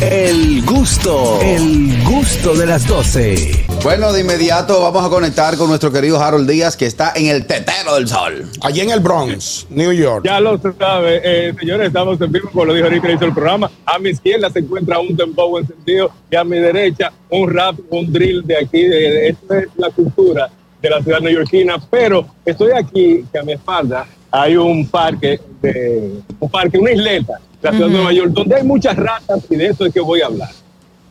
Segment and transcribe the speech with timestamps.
[0.00, 3.66] El gusto, el gusto de las 12.
[3.84, 7.46] Bueno, de inmediato vamos a conectar con nuestro querido Harold Díaz, que está en el
[7.46, 8.44] tetero del sol.
[8.62, 10.24] Allí en el Bronx, New York.
[10.24, 13.70] Ya lo sabe, eh, señores, estamos en vivo, como lo dijo ahorita, hizo el programa.
[13.86, 18.12] A mi izquierda se encuentra un tempo encendido y a mi derecha un rap, un
[18.12, 18.82] drill de aquí.
[18.82, 20.50] De, esta es la cultura
[20.82, 26.20] de la ciudad neoyorquina, pero estoy aquí, que a mi espalda hay un parque, de,
[26.40, 29.66] un parque, una isleta, la ciudad de Nueva York, donde hay muchas ratas y de
[29.68, 30.50] eso es que voy a hablar.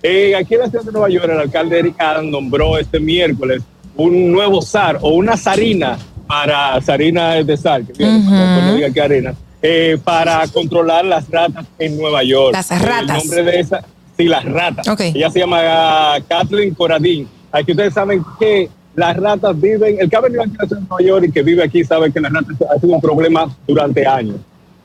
[0.03, 3.63] Eh, aquí en la ciudad de Nueva York, el alcalde Eric Adams nombró este miércoles
[3.95, 9.01] un nuevo zar o una zarina para zarina de sal, que viene, no diga que
[9.01, 12.53] arena, eh, para controlar las ratas en Nueva York.
[12.53, 13.23] Las ratas.
[13.23, 13.83] El nombre de esa,
[14.15, 14.87] sí, las ratas.
[14.87, 15.01] Ok.
[15.01, 17.27] Ella se llama uh, Kathleen Coradín.
[17.51, 20.81] Aquí ustedes saben que las ratas viven, el que ha venido aquí a la ciudad
[20.81, 23.55] de Nueva York y que vive aquí sabe que las ratas ha sido un problema
[23.67, 24.37] durante años.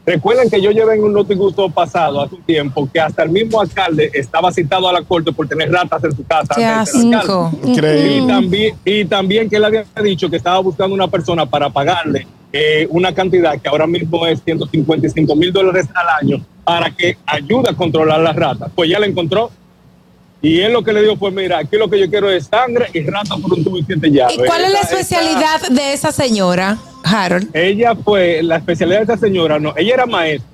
[0.08, 3.60] Recuerden que yo llevé en un notigusto pasado hace un tiempo que hasta el mismo
[3.60, 6.54] alcalde estaba citado a la corte por tener ratas en su casa.
[6.80, 7.52] Asco.
[7.62, 8.16] Increíble.
[8.16, 12.26] Y también, y también que él había dicho que estaba buscando una persona para pagarle
[12.54, 17.68] eh, una cantidad que ahora mismo es 155 mil dólares al año para que ayude
[17.68, 18.70] a controlar las ratas.
[18.74, 19.50] Pues ya la encontró.
[20.40, 22.86] Y él lo que le dijo fue, mira, aquí lo que yo quiero es sangre
[22.94, 24.36] y rata por un tubo y siete llaves.
[24.36, 26.78] ¿Y cuál es la Esa- esa- especialidad de esa señora,
[27.10, 27.48] Harold?
[27.54, 30.48] ella fue, la especialidad de esa señora, no, ella era maestra,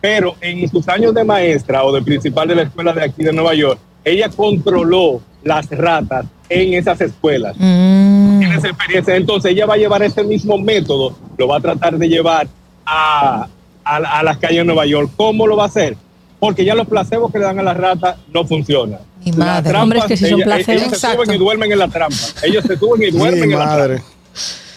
[0.00, 3.32] pero en sus años de maestra o de principal de la escuela de aquí de
[3.32, 7.54] Nueva York, ella controló las ratas en esas escuelas.
[7.58, 8.38] Mm.
[8.38, 9.16] Tiene esa experiencia.
[9.16, 12.48] Entonces ella va a llevar ese mismo método, lo va a tratar de llevar
[12.86, 13.46] a,
[13.84, 15.10] a, a las calles de Nueva York.
[15.16, 15.96] ¿Cómo lo va a hacer?
[16.40, 19.00] Porque ya los placebos que le dan a las ratas no funcionan.
[19.24, 19.62] Mi Las madre.
[19.70, 20.82] trampas, Hombre, es que si son ella- placebos.
[20.82, 22.16] Ellos se suben y duermen en la trampa.
[22.44, 24.02] Ellos se suben y duermen Mi en la trampa.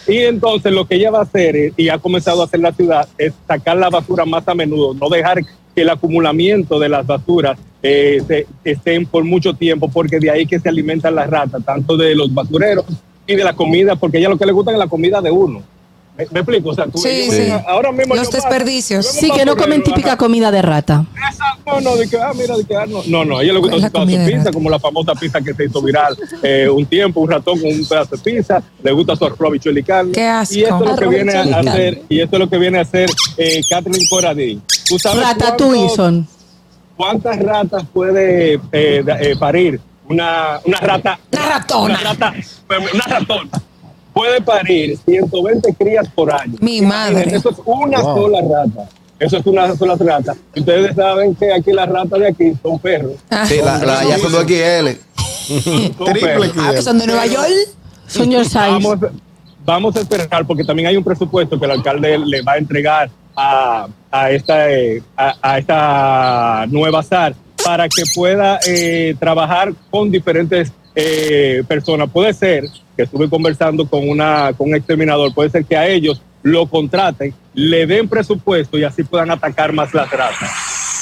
[0.08, 2.72] Y entonces lo que ella va a hacer, eh, y ha comenzado a hacer la
[2.72, 5.40] ciudad, es sacar la basura más a menudo, no dejar
[5.76, 10.46] que el acumulamiento de las basuras eh, se- estén por mucho tiempo, porque de ahí
[10.46, 12.86] que se alimentan las ratas, tanto de los basureros
[13.26, 15.64] y de la comida, porque ella lo que le gusta es la comida de uno.
[16.18, 16.70] ¿Me, me explico?
[16.70, 17.30] O sea, tú, Sí,
[17.68, 19.06] ahora mismo Los paso, desperdicios.
[19.06, 21.06] un Sí, que no comen típica comida de rata.
[21.32, 23.54] Esa- No, no, de que, ah, mira, de que, ah, no, no, no, a ella
[23.54, 24.52] le gusta La su pedazo de de pizza, rata.
[24.52, 27.86] como la famosa pizza que se hizo viral eh, un tiempo, un ratón con un
[27.88, 29.54] pedazo de pizza, le gusta su arroz,
[29.86, 30.12] carne.
[30.12, 30.54] Qué asco.
[30.56, 32.82] Y esto es lo que viene a hacer, y esto es lo que viene a
[32.82, 34.62] hacer eh, Catherine Coradín.
[34.88, 36.28] ¿Tú sabes Ratatouille son.
[36.98, 39.80] cuántas ratas puede eh, eh, parir
[40.10, 41.20] una, una rata?
[41.32, 41.86] Una ratona.
[41.86, 42.34] Una rata,
[42.94, 43.50] una ratona.
[44.14, 46.56] Puede parir 120 crías por año.
[46.60, 47.34] Mi madre.
[47.36, 48.16] Eso es una Wow.
[48.18, 48.90] sola rata.
[49.20, 50.36] Eso es una sola rata.
[50.56, 53.14] Ustedes saben que aquí las ratas de aquí son perros.
[53.30, 54.90] Ah, Sí, la, la ya son dos XL.
[55.98, 56.50] Son Triple.
[56.50, 56.60] XL.
[56.60, 57.48] ah, que son de Nueva York.
[58.08, 58.58] Son your size.
[58.58, 58.98] Vamos,
[59.64, 63.10] vamos a esperar porque también hay un presupuesto que el alcalde le va a entregar
[63.36, 67.34] a, a esta, eh, a, a esta nueva SAR
[67.64, 72.10] para que pueda eh, trabajar con diferentes eh, personas.
[72.10, 72.66] Puede ser
[72.96, 77.34] que estuve conversando con, una, con un exterminador, puede ser que a ellos lo contraten,
[77.54, 80.50] le den presupuesto y así puedan atacar más las ratas.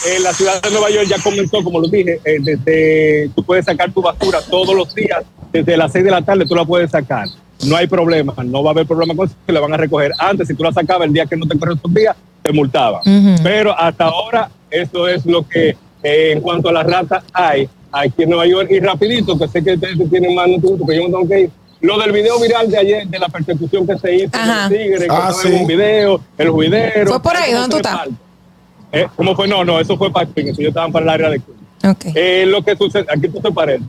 [0.07, 3.65] En la ciudad de Nueva York ya comenzó, como lo dije, eh, desde tú puedes
[3.65, 6.91] sacar tu basura todos los días, desde las 6 de la tarde tú la puedes
[6.91, 7.27] sacar.
[7.65, 10.13] No hay problema, no va a haber problema con eso, que le van a recoger.
[10.17, 13.01] Antes, si tú la sacabas el día que no te correspondía, te multaban.
[13.43, 18.23] Pero hasta ahora, eso es lo que eh, en cuanto a las ratas hay aquí
[18.23, 18.69] en Nueva York.
[18.71, 21.49] Y rapidito, que sé que ustedes tienen más noticias, pero yo me tengo que ir.
[21.81, 24.45] Lo del video viral de ayer, de la persecución que se hizo Ajá.
[24.45, 25.61] con los tigres, Ah, que estaba en sí.
[25.61, 27.09] un video, el juidero.
[27.11, 27.51] ¿Fue por ahí?
[27.51, 28.09] eso ¿Dónde tú fue estás?
[28.91, 29.47] Eh, ¿Cómo fue?
[29.47, 31.95] No, no, eso fue para Queens, ellos estaban para el área de Queens.
[31.95, 32.13] Ok.
[32.15, 33.87] Eh, lo que sucede, aquí tú te pareces.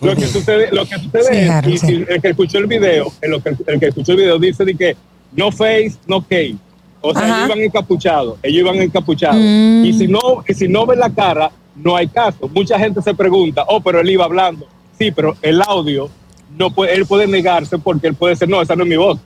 [0.00, 2.04] Lo que sucede, lo que sucede Sí, es, claro, y sí.
[2.08, 4.74] el que escuchó el video, el, lo que- el que escuchó el video dice de
[4.74, 4.96] que
[5.32, 6.54] no face, no case.
[7.00, 7.36] O sea, Ajá.
[7.38, 9.36] ellos iban encapuchados, ellos iban encapuchados.
[9.40, 9.84] Mm.
[9.84, 11.50] Y si no, y si no ven la cara,
[11.82, 12.48] no hay caso.
[12.48, 14.66] Mucha gente se pregunta, oh, pero él iba hablando.
[14.98, 16.08] Sí, pero el audio,
[16.56, 19.18] no puede, él puede negarse porque él puede decir, no, esa no es mi voz.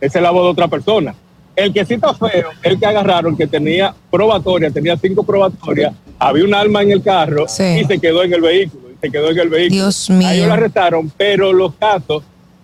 [0.00, 1.14] Esa es la voz de otra persona.
[1.54, 6.44] El que sí está feo, el que agarraron, que tenía probatoria, tenía cinco probatorias, había
[6.44, 7.62] un arma en el carro Sí.
[7.80, 8.90] y se quedó en el vehículo.
[8.90, 9.82] Y se quedó en el vehículo.
[9.82, 10.28] Dios mío.
[10.28, 12.22] A ellos lo arrestaron, pero los casos,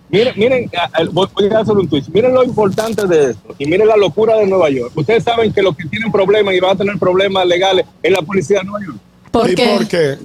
[0.09, 0.69] miren, miren,
[1.11, 2.03] voy a hacer un tweet.
[2.13, 4.91] Miren lo importante de esto y miren la locura de Nueva York.
[4.95, 8.21] Ustedes saben que los que tienen problemas y van a tener problemas legales es la
[8.21, 8.97] policía de Nueva York.
[9.33, 9.73] ¿Por ¿Y qué?
[9.75, 10.17] por qué?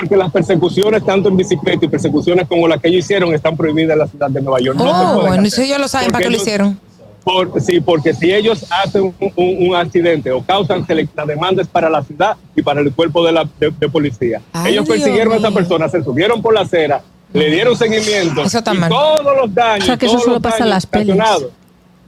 [0.00, 3.92] Porque las persecuciones, tanto en bicicleta y persecuciones como las que ellos hicieron, están prohibidas
[3.92, 4.78] en la ciudad de Nueva York.
[4.78, 5.50] No Oh, pueden bueno, hacer.
[5.52, 6.80] si ellos lo saben, ¿para qué lo no- hicieron?
[7.22, 11.26] por- sí, porque si ellos hacen un, un- un accidente o causan, se le- la
[11.26, 14.40] demanda es para la ciudad y para el cuerpo de, la, de, de policía.
[14.54, 17.02] Ay, ellos Dios persiguieron a esa persona, se subieron por la acera,
[17.34, 18.42] le dieron seguimiento.
[18.42, 18.88] Eso está y mal.
[18.90, 19.84] Todos los daños.
[19.84, 21.16] O sea, que eso todos solo los pasa en daños las pelis.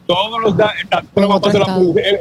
[0.07, 0.75] Todos los daños.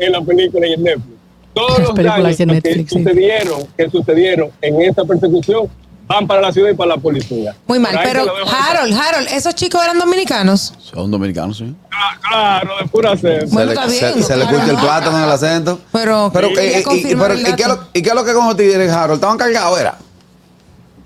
[0.02, 1.15] En la película y en Netflix.
[1.56, 2.86] Todos Las los películas daños de que sí.
[2.88, 5.68] sucedieron, que sucedieron en esta persecución
[6.08, 7.56] van para la ciudad y para la policía.
[7.66, 8.22] Muy mal, pero.
[8.48, 10.74] Harold, Harold, ¿esos chicos eran dominicanos?
[10.80, 11.74] Son dominicanos, sí.
[11.92, 13.46] Ah, Claro, de pura sed.
[13.50, 14.58] Bueno, se le, está bien, se- se le claro.
[14.58, 15.80] escucha el plátano en el acento.
[15.92, 17.82] Pero, Pero, quería eh, y- y, confirmar pero, el ¿y qué es dato.
[17.82, 19.16] lo, ¿y qué es lo que con tigres, Harold?
[19.16, 19.98] ¿Estaban cargados, era?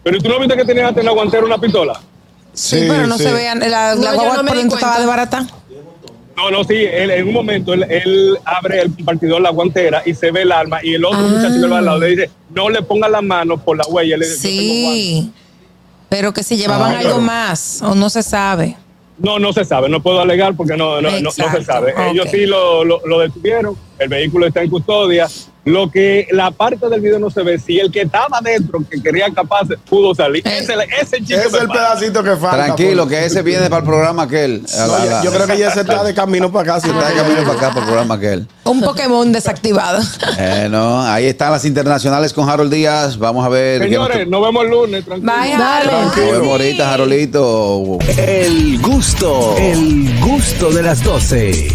[0.04, 2.00] Pero tú no viste que tenían hasta en la guantera una pistola.
[2.54, 5.00] Sí, pero no se vean, la, No, la yo guagua no me por dentro estaba
[5.00, 5.45] de barata.
[6.40, 10.14] No, no, sí, él, en un momento él, él abre el compartidor, la guantera, y
[10.14, 11.28] se ve el arma, y el otro Ah.
[11.28, 14.16] muchacho que va al lado le dice, no le ponga la mano por la huella.
[14.16, 14.40] Le dice.
[14.40, 15.32] Sí,
[16.08, 17.22] pero que si llevaban Ah, algo claro.
[17.24, 18.78] más o no se sabe.
[19.18, 21.94] No, no se sabe, no puedo alegar porque no, no, no- no, se sabe.
[22.10, 25.28] Ellos sí lo, lo, lo detuvieron, el vehículo está en custodia.
[25.69, 29.01] Lo que la parte del video no se ve, si el que estaba dentro, que
[29.01, 30.42] quería escapar, pudo salir.
[30.48, 30.60] Eh.
[30.62, 31.74] Ese, ese chico Es el pasa.
[31.74, 32.66] pedacito que falta.
[32.66, 34.63] Tranquilo, por- que ese viene para el programa aquel.
[34.63, 36.81] No, la- yo- la- yo creo que ya se está de camino para acá.
[36.81, 38.48] Sí, está de camino para acá para el programa aquel.
[38.63, 40.00] Un Pokémon desactivado.
[40.38, 43.18] Eh, no, ahí están las internacionales con Harold Díaz.
[43.18, 43.81] Vamos a ver.
[43.81, 45.31] nos- Señores, nos vemos el lunes, tranquilo.
[45.31, 45.54] Bye.
[45.54, 46.01] Harold.
[46.06, 47.98] Nos vemos ahorita, Jarolito.
[48.18, 51.68] El gusto, el gusto de las 12.